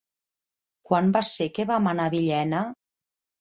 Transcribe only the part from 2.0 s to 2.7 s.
a Villena?